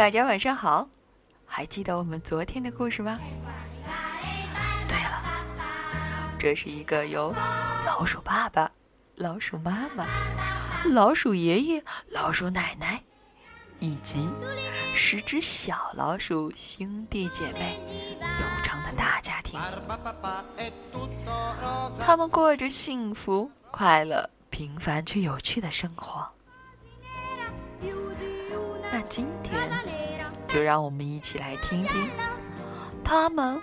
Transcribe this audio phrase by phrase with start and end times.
[0.00, 0.88] 大家晚上好，
[1.44, 3.18] 还记得我们昨天的故事吗？
[4.88, 5.22] 对了，
[6.38, 7.34] 这是一个由
[7.84, 8.72] 老鼠爸爸、
[9.16, 10.06] 老鼠妈妈、
[10.86, 13.02] 老鼠爷爷、老鼠奶奶
[13.78, 14.26] 以及
[14.94, 17.78] 十只小老鼠兄弟姐妹
[18.38, 19.60] 组成的大家庭。
[22.00, 26.26] 他们过着幸福、快乐、平凡却有趣的生活。
[28.92, 29.49] 那今天
[30.52, 32.10] 就让我们一起来听听
[33.04, 33.62] 他们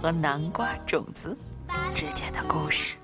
[0.00, 1.36] 和南瓜种子
[1.94, 2.96] 之间的故事。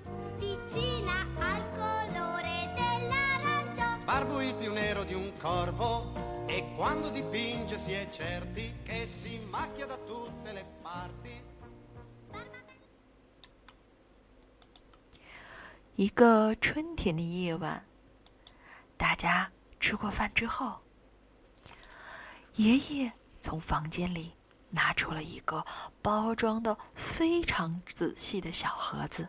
[15.94, 17.84] 一个春天的夜晚，
[18.96, 20.80] 大家吃过饭之后。
[22.60, 24.34] 爷爷从房间里
[24.68, 25.64] 拿出了一个
[26.02, 29.26] 包装的非常仔细的小盒子，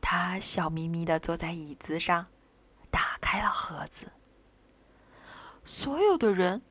[0.00, 2.26] 他笑眯眯的坐在椅子上，
[2.90, 4.10] 打开了盒子。
[5.66, 6.62] 所有的人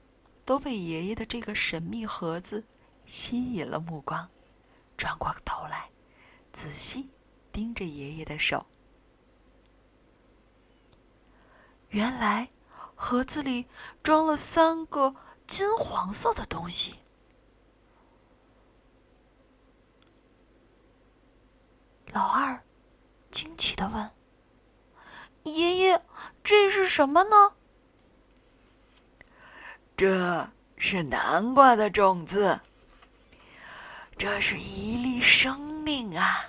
[0.44, 2.66] 都被爷爷的这个神秘盒子
[3.06, 4.28] 吸引了目光，
[4.98, 5.92] 转过头来，
[6.52, 7.08] 仔细
[7.52, 8.66] 盯着爷爷的手。
[11.90, 12.50] 原来。
[13.06, 13.68] 盒子里
[14.02, 15.14] 装了三个
[15.46, 16.96] 金黄色的东西。
[22.14, 22.64] 老二
[23.30, 24.10] 惊奇的问
[25.44, 26.02] ：“爷爷，
[26.42, 27.56] 这是什么呢
[29.98, 32.62] ？”“这是南瓜的种子。
[34.18, 36.46] 这是一粒生命啊！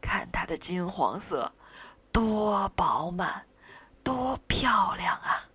[0.00, 1.52] 看它的金黄色，
[2.10, 3.46] 多饱满。”
[4.02, 5.48] 多漂亮啊！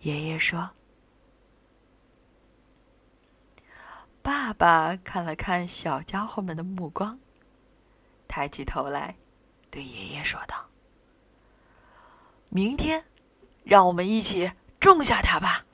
[0.00, 0.70] 爷爷说。
[4.22, 7.18] 爸爸看了看小家伙们的目光，
[8.28, 9.16] 抬起头来，
[9.70, 10.68] 对爷爷说道
[12.50, 13.04] ：“明天，
[13.64, 15.64] 让我们一起种下它吧。”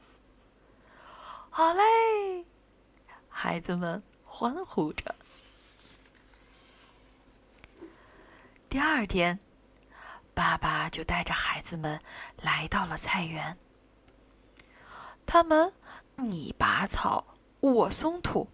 [1.50, 2.44] 好嘞！
[3.28, 5.14] 孩子们欢呼着。
[8.68, 9.38] 第二天。
[10.56, 12.00] 爸爸就带着孩子们
[12.40, 13.58] 来到了菜园。
[15.26, 15.70] 他们
[16.14, 18.48] 你拔草，我松土，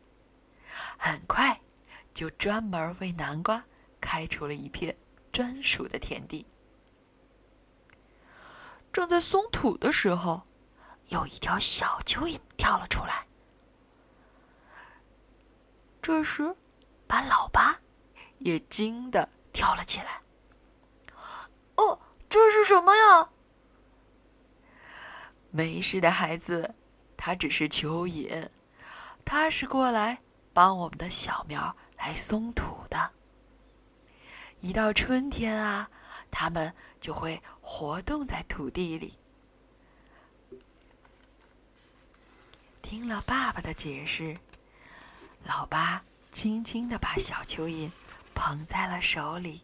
[0.98, 1.60] 很快
[2.12, 3.62] 就专门为南瓜
[4.00, 4.96] 开出了一片
[5.30, 6.44] 专属的田地。
[8.92, 10.42] 正在松土的时候，
[11.08, 13.24] 有一条小蚯蚓跳了出来。
[16.02, 16.56] 这时，
[17.06, 17.78] 把老八
[18.40, 20.20] 也惊得跳了起来。
[22.32, 23.28] 这是什么呀？
[25.50, 26.74] 没事的孩子，
[27.14, 28.48] 他只是蚯蚓，
[29.22, 30.18] 他是过来
[30.54, 33.12] 帮我们的小苗来松土的。
[34.60, 35.90] 一到春天啊，
[36.30, 39.18] 他们就会活动在土地里。
[42.80, 44.34] 听了爸爸的解释，
[45.44, 47.90] 老八轻轻的把小蚯蚓
[48.34, 49.60] 捧在了手里，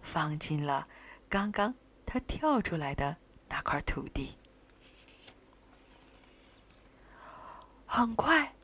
[0.00, 0.86] 放进了
[1.28, 1.74] 刚刚。
[2.10, 3.18] 他跳出来的
[3.50, 4.34] 那块土地，
[7.84, 8.54] 很快，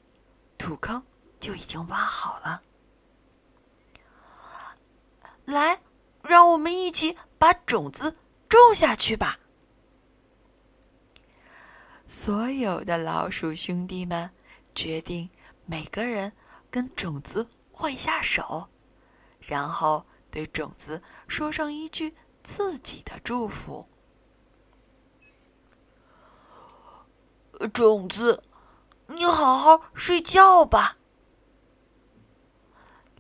[0.57, 1.05] 土坑
[1.39, 2.63] 就已经挖好了。
[5.45, 5.79] 来，
[6.23, 8.17] 让我们一起把种子
[8.49, 9.39] 种下去吧！
[12.07, 14.31] 所有的老鼠兄弟们
[14.75, 15.29] 决定，
[15.67, 16.33] 每个人
[16.71, 18.71] 跟种子握一下手，
[19.41, 22.15] 然后对种子说上一句。
[22.45, 23.89] 自己的祝福，
[27.73, 28.43] 种子，
[29.07, 30.99] 你好好睡觉吧。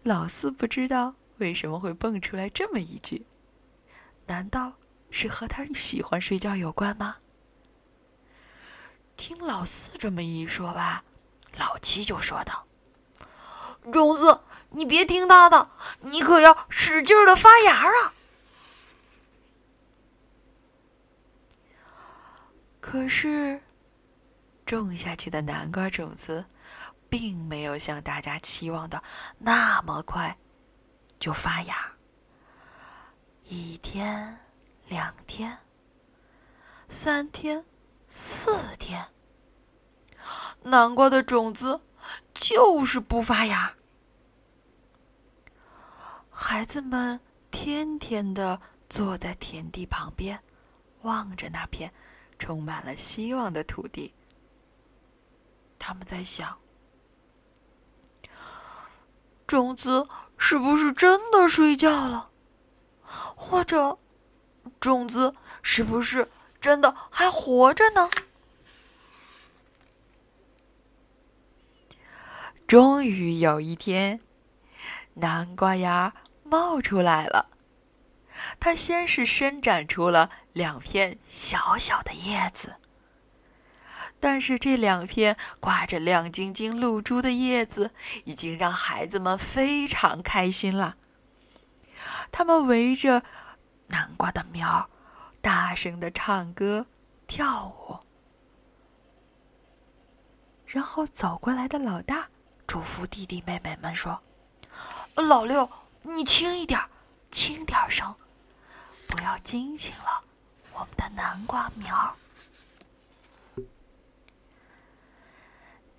[0.03, 3.25] 老四不知道为什么会蹦出来这么一句，
[4.27, 4.75] 难道
[5.11, 7.17] 是和他喜欢睡觉有关吗？
[9.17, 11.03] 听老四这么一说吧，
[11.57, 12.67] 老七就说道
[13.91, 15.71] ：“种子，你别听他的，
[16.01, 18.13] 你可要使劲的发芽啊！”
[22.87, 23.63] 可是，
[24.67, 26.45] 种下去的南瓜种子，
[27.09, 29.03] 并没有像大家期望的
[29.39, 30.37] 那么快
[31.19, 31.93] 就发芽。
[33.45, 34.39] 一天，
[34.87, 35.61] 两天，
[36.87, 37.65] 三天，
[38.07, 39.07] 四天，
[40.65, 41.81] 南瓜的种子
[42.35, 43.75] 就是不发芽。
[46.31, 47.19] 孩子们
[47.51, 48.61] 天天的
[48.91, 50.39] 坐在田地旁边，
[51.01, 51.91] 望着那片
[52.45, 54.13] 充满了希望的土地。
[55.79, 56.59] 他们在想：
[59.47, 60.07] 种子
[60.37, 62.29] 是不是真的睡觉了？
[63.01, 63.99] 或者，
[64.79, 66.29] 种子是不是
[66.61, 68.11] 真的还活着呢？
[72.67, 74.21] 终于有一天，
[75.15, 76.13] 南瓜芽
[76.43, 77.54] 冒出来了。
[78.61, 82.77] 它先是伸展出了两片小小的叶子，
[84.21, 87.93] 但是这两片挂着亮晶晶露珠的叶子
[88.25, 90.97] 已经让孩子们非常开心了。
[92.33, 93.23] 他们围着
[93.89, 94.89] 南瓜的苗，
[95.41, 96.87] 大声的唱歌、
[97.27, 97.99] 跳舞。
[100.67, 102.29] 然后走过来的老大
[102.67, 104.21] 嘱咐弟弟妹妹们说
[105.15, 105.71] ：“老六，
[106.03, 106.81] 你轻一点，
[107.31, 108.13] 轻点声。”
[109.15, 110.25] 不要惊醒了
[110.73, 112.17] 我们的南瓜苗。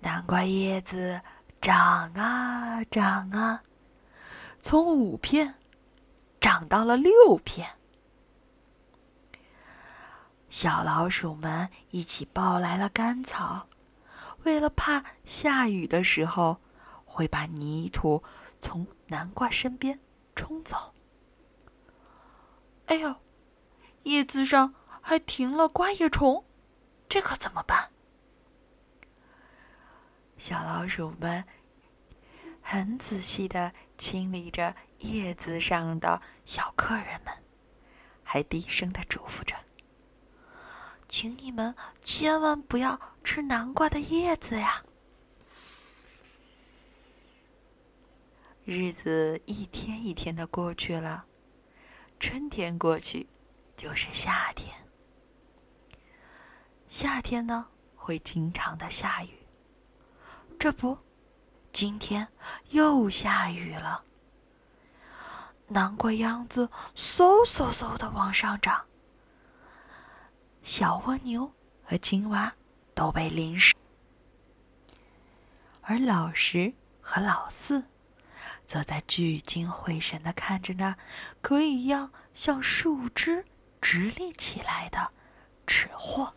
[0.00, 1.18] 南瓜叶子
[1.62, 3.62] 长啊长啊，
[4.60, 5.54] 从五片
[6.38, 7.78] 长到了六片。
[10.50, 13.66] 小老鼠们一起抱来了干草，
[14.42, 16.60] 为了怕下雨的时候
[17.06, 18.22] 会把泥土
[18.60, 19.98] 从南瓜身边
[20.34, 20.92] 冲走。
[22.86, 23.16] 哎呦，
[24.04, 26.44] 叶子上还停了瓜叶虫，
[27.08, 27.90] 这可怎么办？
[30.38, 31.44] 小老鼠们
[32.60, 37.34] 很仔细的清理着叶子上的小客人们，
[38.22, 39.56] 还低声的嘱咐着
[41.08, 44.84] ：“请你们千万不要吃南瓜的叶子呀！”
[48.64, 51.24] 日子一天一天的过去了。
[52.18, 53.26] 春天过去，
[53.76, 54.74] 就是夏天。
[56.88, 59.30] 夏天呢，会经常的下雨。
[60.58, 60.96] 这不，
[61.72, 62.26] 今天
[62.70, 64.02] 又下雨了。
[65.68, 68.86] 南瓜秧子嗖嗖嗖的往上涨，
[70.62, 71.52] 小蜗牛
[71.84, 72.54] 和青蛙
[72.94, 73.74] 都被淋湿，
[75.82, 77.84] 而老十和老四。
[78.66, 80.96] 则在聚精会神的看着那
[81.40, 83.44] 可以让像树枝
[83.80, 85.12] 直立起来的
[85.66, 86.34] 纸货。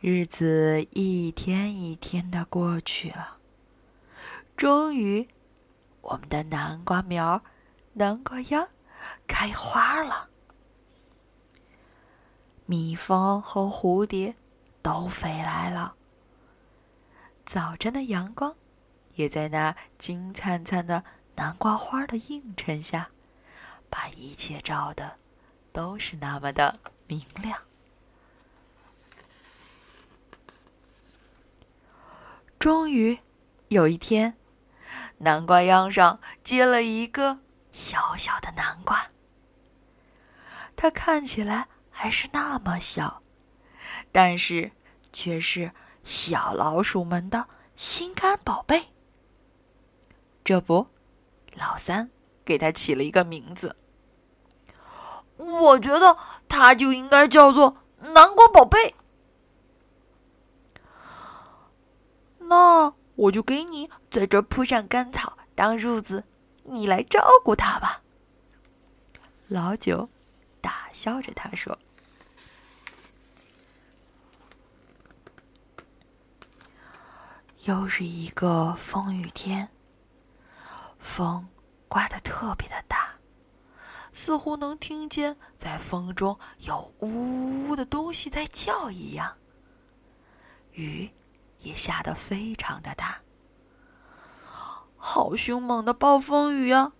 [0.00, 3.38] 日子一天一天的过去了，
[4.56, 5.26] 终于，
[6.02, 7.42] 我们的南瓜苗、
[7.94, 8.68] 南瓜秧
[9.26, 10.28] 开花了。
[12.66, 14.36] 蜜蜂和蝴蝶
[14.82, 15.94] 都飞来了。
[17.46, 18.56] 早晨的阳光，
[19.14, 21.04] 也在那金灿灿的
[21.36, 23.10] 南瓜花的映衬下，
[23.88, 25.16] 把一切照的
[25.72, 27.62] 都是那么的明亮。
[32.58, 33.20] 终于，
[33.68, 34.36] 有一天，
[35.18, 37.38] 南瓜秧上结了一个
[37.70, 39.12] 小小的南瓜。
[40.74, 43.22] 它看起来还是那么小，
[44.10, 44.72] 但是
[45.12, 45.70] 却是。
[46.06, 48.90] 小老鼠们的心肝宝贝。
[50.44, 50.86] 这不，
[51.54, 52.08] 老三
[52.44, 53.76] 给它起了一个名字。
[55.36, 56.16] 我觉得
[56.48, 58.94] 它就应该叫做南瓜宝贝。
[62.38, 66.22] 那我就给你在这铺上干草当褥子，
[66.62, 68.02] 你来照顾它吧。
[69.48, 70.08] 老九
[70.60, 71.76] 大笑着他说。
[77.66, 79.68] 又是一个风雨天，
[81.00, 81.48] 风
[81.88, 83.16] 刮得特别的大，
[84.12, 89.36] 似乎能听见在风中有呜呜的东西在叫一样。
[90.74, 91.10] 雨
[91.58, 93.20] 也下得非常的大，
[94.96, 96.92] 好凶猛的暴风雨啊！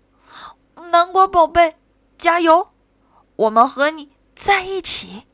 [0.91, 1.77] 南瓜宝贝，
[2.19, 2.73] 加油！
[3.37, 5.29] 我们和你在一起。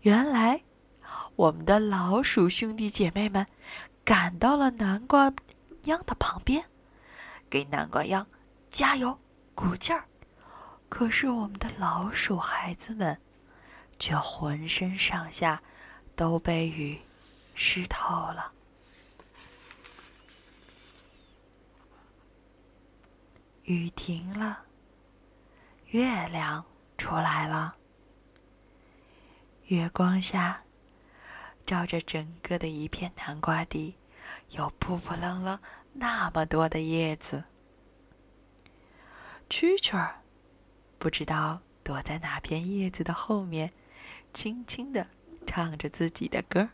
[0.00, 0.64] 原来。
[1.40, 3.46] 我们的老鼠兄弟姐妹们
[4.04, 5.32] 赶到了南瓜
[5.84, 6.66] 秧的旁边，
[7.48, 8.26] 给南瓜秧
[8.70, 9.18] 加油
[9.54, 10.04] 鼓劲儿。
[10.90, 13.18] 可是我们的老鼠孩子们
[13.98, 15.62] 却浑身上下
[16.14, 17.00] 都被雨
[17.54, 18.52] 湿透了。
[23.62, 24.64] 雨停了，
[25.86, 26.66] 月亮
[26.98, 27.76] 出来了，
[29.68, 30.62] 月光下。
[31.70, 33.94] 照着整个的一片南瓜地，
[34.56, 35.60] 有扑扑棱棱
[35.92, 37.44] 那么多的叶子。
[39.48, 40.20] 蛐蛐儿
[40.98, 43.72] 不知道躲在哪片叶子的后面，
[44.34, 45.06] 轻轻的
[45.46, 46.70] 唱着自己的歌儿。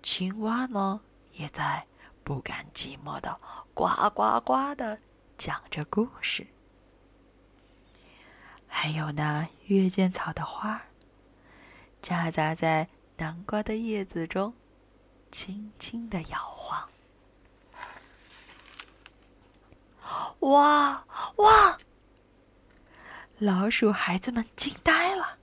[0.00, 1.84] 青蛙呢，也在
[2.24, 3.38] 不甘寂寞的
[3.74, 4.98] 呱呱呱的
[5.36, 6.46] 讲着故事。
[8.66, 10.84] 还有那月见草的花，
[12.00, 14.54] 夹杂在南瓜的叶子中，
[15.30, 16.88] 轻轻的摇晃。
[20.40, 21.78] 哇哇！
[23.38, 25.38] 老鼠孩子们惊呆了，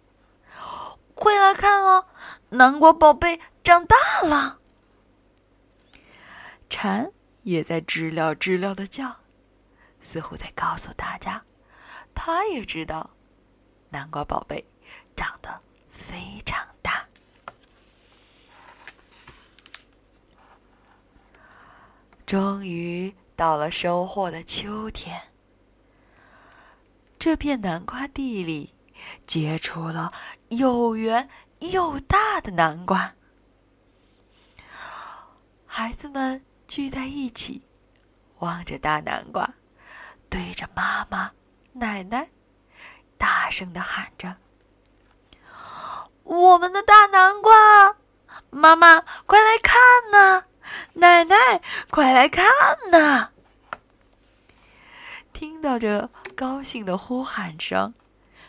[1.15, 2.05] 快来看哦！
[2.49, 4.59] 南瓜宝贝长大了。
[6.69, 7.11] 蝉
[7.43, 9.17] 也在知了知了的叫，
[10.01, 11.43] 似乎在告诉大家，
[12.13, 13.09] 它也知道。
[13.89, 14.63] 南瓜宝贝
[15.15, 17.07] 长得非常大。
[22.29, 25.19] 终于到了收获的秋天，
[27.17, 28.75] 这片南瓜地里
[29.25, 30.13] 结出了
[30.49, 31.27] 又圆
[31.71, 33.15] 又大的南瓜。
[35.65, 37.63] 孩子们聚在一起，
[38.37, 39.55] 望着大南瓜，
[40.29, 41.31] 对着妈妈、
[41.73, 42.29] 奶奶。
[43.17, 44.37] 大声的喊着
[46.21, 47.97] ：“我们的大南瓜！
[48.51, 49.79] 妈妈，快来看
[50.11, 50.43] 呐！
[50.93, 52.45] 奶奶，快来看
[52.91, 53.31] 呐！”
[55.33, 57.93] 听到这高兴的呼喊声，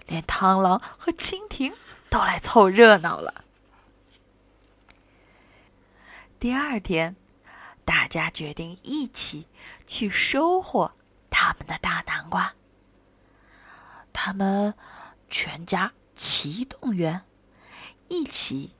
[0.07, 1.73] 连螳螂和蜻蜓
[2.09, 3.45] 都来凑热闹了。
[6.41, 7.15] 第二天，
[7.85, 9.47] 大家决定一起
[9.87, 10.93] 去收获
[11.29, 12.55] 他们的大南瓜。
[14.13, 14.75] 他们
[15.29, 17.23] 全家齐动员，
[18.09, 18.75] 一起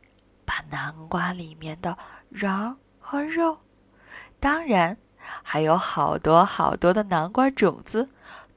[0.45, 1.97] 把南瓜里面的
[2.33, 2.77] 瓤
[3.11, 3.59] 和肉，
[4.39, 4.97] 当然
[5.43, 8.09] 还有好多好多的南瓜种子，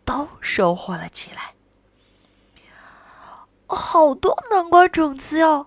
[0.06, 1.56] 都收获了起来。
[3.66, 5.66] 好多南瓜种子哟！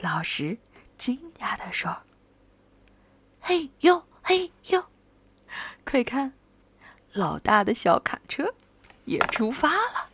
[0.00, 0.58] 老石
[0.98, 1.96] 惊讶地说
[3.40, 4.84] ：“嘿呦，嘿呦，
[5.84, 6.32] 快看，
[7.12, 8.52] 老大的小卡车！”
[9.06, 10.10] 也出发了。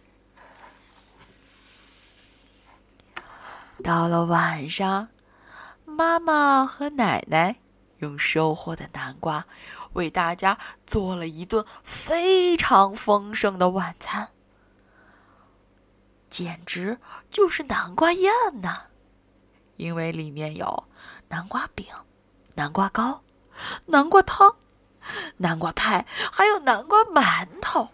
[3.82, 5.08] 到了晚上，
[5.86, 7.56] 妈妈和奶奶
[8.02, 9.46] 用收获的南瓜
[9.92, 14.28] 为大家做了一顿非常丰盛的晚餐，
[16.28, 16.98] 简直
[17.30, 18.86] 就是南瓜宴呐！
[19.76, 20.84] 因为里面有
[21.28, 21.86] 南瓜饼、
[22.54, 23.22] 南瓜糕、
[23.86, 24.56] 南瓜汤、
[25.36, 27.88] 南瓜派，还有南瓜馒头。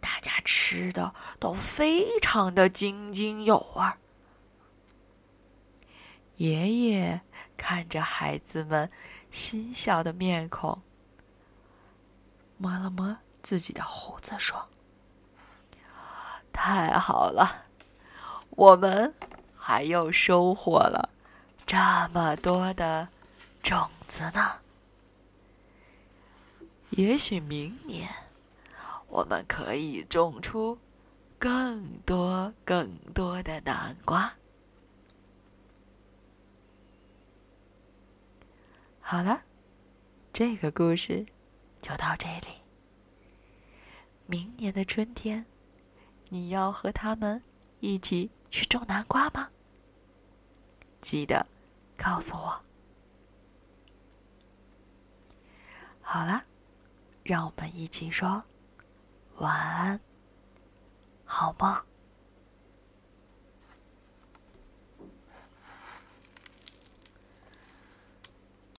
[0.00, 3.98] 大家吃的都非常的津津有味儿。
[6.36, 7.22] 爷爷
[7.56, 8.90] 看着孩子们
[9.30, 10.80] 嬉笑的面孔，
[12.56, 14.68] 摸了摸自己的胡子，说
[16.52, 17.66] ：“太好了，
[18.50, 19.14] 我们
[19.56, 21.10] 还又收获了
[21.66, 21.76] 这
[22.12, 23.08] 么多的
[23.62, 24.60] 种子呢。
[26.90, 28.08] 也许明年……”
[29.08, 30.78] 我们可以种出
[31.38, 34.34] 更多更多的南瓜。
[39.08, 39.40] 好了，
[40.32, 41.24] 这个故事
[41.80, 42.48] 就到这里。
[44.26, 45.46] 明年的春天，
[46.28, 47.40] 你要和他们
[47.78, 49.48] 一起去种南瓜吗？
[51.00, 51.46] 记得
[51.96, 52.60] 告诉我。
[56.00, 56.42] 好了，
[57.22, 58.42] 让我们一起说。
[59.36, 60.00] 晚安，
[61.24, 61.80] 好梦。